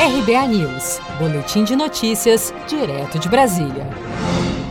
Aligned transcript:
RBA 0.00 0.46
News, 0.46 1.00
Boletim 1.18 1.64
de 1.64 1.74
Notícias, 1.74 2.54
direto 2.68 3.18
de 3.18 3.28
Brasília. 3.28 3.84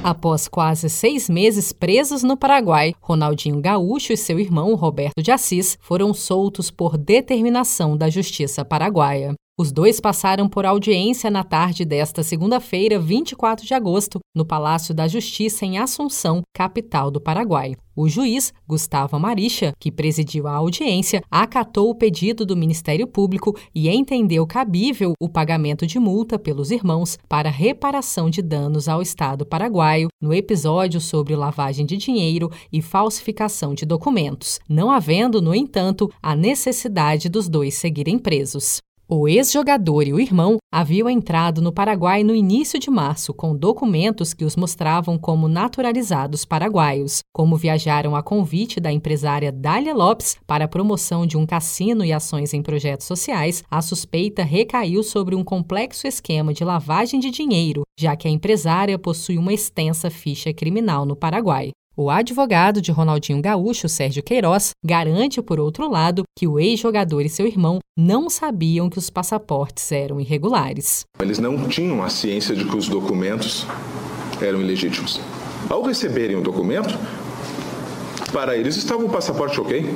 Após 0.02 0.48
quase 0.48 0.90
seis 0.90 1.30
meses 1.30 1.74
presos 1.74 2.24
no 2.24 2.38
Paraguai, 2.38 2.94
Ronaldinho 3.02 3.60
Gaúcho 3.60 4.14
e 4.14 4.18
seu 4.18 4.40
irmão 4.40 4.74
Roberto 4.74 5.22
de 5.22 5.30
Assis 5.30 5.78
foram 5.82 6.14
soltos 6.14 6.72
por 6.72 6.98
determinação 6.98 7.98
da 7.98 8.10
Justiça 8.10 8.64
Paraguaia. 8.64 9.36
Os 9.60 9.72
dois 9.72 10.00
passaram 10.00 10.48
por 10.48 10.68
audiência 10.68 11.32
na 11.32 11.44
tarde 11.44 11.84
desta 11.84 12.22
segunda-feira, 12.22 13.00
24 13.00 13.66
de 13.66 13.74
agosto, 13.74 14.20
no 14.36 14.46
Palácio 14.46 14.94
da 14.94 15.08
Justiça 15.08 15.66
em 15.66 15.80
Assunção, 15.80 16.44
capital 16.54 17.10
do 17.10 17.20
Paraguai. 17.20 17.76
O 17.96 18.08
juiz, 18.08 18.54
Gustavo 18.68 19.20
Maricha, 19.20 19.74
que 19.80 19.92
presidiu 19.92 20.46
a 20.46 20.52
audiência, 20.52 21.24
acatou 21.32 21.90
o 21.90 21.96
pedido 21.96 22.46
do 22.46 22.56
Ministério 22.56 23.08
Público 23.08 23.58
e 23.74 23.90
entendeu 23.90 24.46
cabível 24.46 25.14
o 25.20 25.28
pagamento 25.28 25.88
de 25.88 25.98
multa 25.98 26.38
pelos 26.38 26.70
irmãos 26.70 27.18
para 27.28 27.50
reparação 27.50 28.30
de 28.30 28.44
danos 28.44 28.88
ao 28.88 29.02
Estado 29.02 29.44
paraguaio 29.44 30.10
no 30.22 30.36
episódio 30.36 31.02
sobre 31.02 31.36
lavagem 31.36 31.84
de 31.84 31.98
dinheiro 31.98 32.52
e 32.72 32.80
falsificação 32.80 33.74
de 33.74 33.88
documentos, 33.88 34.60
não 34.70 34.92
havendo, 34.92 35.42
no 35.42 35.56
entanto, 35.56 36.12
a 36.22 36.36
necessidade 36.36 37.28
dos 37.28 37.50
dois 37.50 37.74
seguirem 37.74 38.20
presos. 38.20 38.78
O 39.10 39.26
ex-jogador 39.26 40.06
e 40.06 40.12
o 40.12 40.20
irmão 40.20 40.58
haviam 40.70 41.10
entrado 41.10 41.62
no 41.62 41.72
Paraguai 41.72 42.26
no 42.26 42.36
início 42.36 42.78
de 42.78 42.92
março 42.92 43.34
com 43.34 43.56
documentos 43.56 44.34
que 44.34 44.44
os 44.44 44.58
mostravam 44.58 45.18
como 45.18 45.48
naturalizados 45.48 46.44
paraguaios. 46.44 47.20
Como 47.34 47.56
viajaram 47.56 48.18
a 48.18 48.22
convite 48.22 48.82
da 48.82 48.92
empresária 48.92 49.50
Dália 49.50 49.96
Lopes 49.96 50.36
para 50.46 50.66
a 50.66 50.68
promoção 50.68 51.26
de 51.26 51.38
um 51.38 51.46
cassino 51.46 52.04
e 52.04 52.12
ações 52.12 52.54
em 52.54 52.62
projetos 52.62 53.08
sociais, 53.08 53.64
a 53.72 53.82
suspeita 53.82 54.44
recaiu 54.44 55.02
sobre 55.02 55.36
um 55.36 55.44
complexo 55.44 56.06
esquema 56.06 56.54
de 56.54 56.66
lavagem 56.66 57.18
de 57.18 57.32
dinheiro, 57.32 57.84
já 57.98 58.14
que 58.14 58.28
a 58.28 58.32
empresária 58.32 59.00
possui 59.00 59.38
uma 59.38 59.54
extensa 59.54 60.10
ficha 60.10 60.52
criminal 60.52 61.06
no 61.06 61.16
Paraguai. 61.16 61.72
O 62.00 62.12
advogado 62.12 62.80
de 62.80 62.92
Ronaldinho 62.92 63.42
Gaúcho, 63.42 63.90
Sérgio 63.90 64.22
Queiroz, 64.22 64.70
garante, 64.86 65.42
por 65.42 65.60
outro 65.60 65.90
lado, 65.90 66.22
que 66.38 66.46
o 66.48 66.60
ex-jogador 66.60 67.22
e 67.22 67.30
seu 67.30 67.48
irmão 67.48 67.80
não 67.98 68.30
sabiam 68.30 68.88
que 68.88 69.00
os 69.00 69.10
passaportes 69.10 69.92
eram 69.92 70.22
irregulares. 70.22 71.06
Eles 71.20 71.40
não 71.40 71.68
tinham 71.68 72.04
a 72.04 72.10
ciência 72.10 72.56
de 72.56 72.66
que 72.66 72.78
os 72.78 72.88
documentos 72.88 73.66
eram 74.40 74.62
ilegítimos. 74.62 75.20
Ao 75.68 75.82
receberem 75.82 76.36
o 76.36 76.42
documento, 76.42 76.96
para 78.32 78.56
eles 78.56 78.76
estava 78.76 79.04
o 79.04 79.10
passaporte 79.10 79.60
ok. 79.60 79.92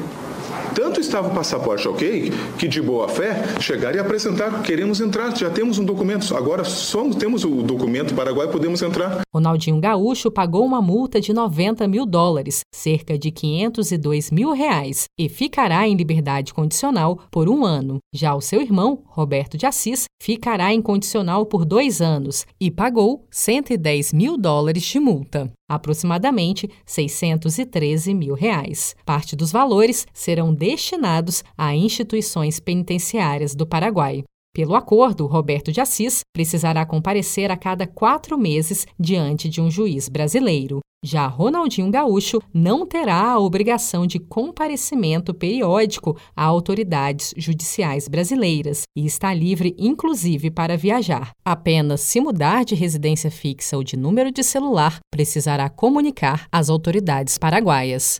Tanto 0.74 1.02
estava 1.02 1.28
o 1.28 1.36
passaporte 1.36 1.88
ok, 1.88 2.32
que 2.58 2.68
de 2.68 2.82
boa 2.82 3.10
fé 3.10 3.44
chegaram 3.60 3.98
e 3.98 4.00
apresentar, 4.00 4.62
queremos 4.64 5.02
entrar, 5.02 5.36
já 5.36 5.50
temos 5.50 5.78
um 5.78 5.84
documento, 5.84 6.36
agora 6.36 6.64
somos, 6.64 7.18
temos 7.18 7.44
o 7.44 7.62
documento 7.62 8.16
paraguai, 8.16 8.48
podemos 8.48 8.82
entrar. 8.82 9.22
Ronaldinho 9.34 9.80
Gaúcho 9.80 10.32
pagou 10.32 10.66
uma 10.66 10.82
multa 10.82 11.20
de 11.20 11.34
90 11.34 11.88
mil 11.88 12.06
dólares, 12.06 12.62
cerca 12.74 13.18
de 13.18 13.32
502 13.32 14.32
mil 14.32 14.54
reais, 14.54 15.06
e 15.20 15.28
ficará 15.28 15.88
em 15.88 15.96
liberdade 15.96 16.54
condicional 16.54 17.20
por 17.30 17.50
um 17.50 17.66
ano. 17.66 17.98
Já 18.14 18.34
o 18.34 18.42
seu 18.42 18.62
irmão, 18.62 19.04
Roberto 19.08 19.58
de 19.58 19.66
Assis, 19.66 20.06
ficará 20.22 20.74
em 20.74 20.82
condicional 20.82 21.46
por 21.46 21.66
dois 21.66 22.02
anos 22.02 22.46
e 22.60 22.72
pagou 22.72 23.26
110 23.30 24.14
mil 24.14 24.38
dólares 24.38 24.84
de 24.84 25.00
multa 25.00 25.52
aproximadamente 25.76 26.70
613 26.86 28.14
mil 28.14 28.34
reais. 28.34 28.96
Parte 29.06 29.36
dos 29.36 29.52
valores 29.52 30.06
serão 30.14 30.54
destinados 30.54 31.44
a 31.58 31.76
instituições 31.76 32.60
penitenciárias 32.60 33.56
do 33.56 33.66
Paraguai. 33.66 34.24
Pelo 34.54 34.76
acordo, 34.76 35.28
Roberto 35.28 35.72
de 35.72 35.80
Assis 35.80 36.22
precisará 36.34 36.86
comparecer 36.86 37.50
a 37.50 37.58
cada 37.58 37.88
quatro 37.88 38.38
meses 38.38 38.86
diante 39.00 39.48
de 39.48 39.62
um 39.62 39.72
juiz 39.72 40.10
brasileiro. 40.10 40.80
Já 41.04 41.26
Ronaldinho 41.26 41.90
Gaúcho 41.90 42.40
não 42.54 42.86
terá 42.86 43.32
a 43.32 43.40
obrigação 43.40 44.06
de 44.06 44.20
comparecimento 44.20 45.34
periódico 45.34 46.16
a 46.36 46.44
autoridades 46.44 47.34
judiciais 47.36 48.08
brasileiras 48.08 48.84
e 48.96 49.06
está 49.06 49.34
livre, 49.34 49.74
inclusive, 49.80 50.52
para 50.52 50.78
viajar. 50.78 51.32
Apenas 51.44 52.02
se 52.02 52.20
mudar 52.20 52.66
de 52.66 52.76
residência 52.76 53.32
fixa 53.32 53.78
ou 53.78 53.84
de 53.84 53.98
número 53.98 54.32
de 54.32 54.44
celular, 54.44 55.00
precisará 55.10 55.70
comunicar 55.70 56.46
às 56.52 56.70
autoridades 56.70 57.38
paraguaias. 57.38 58.20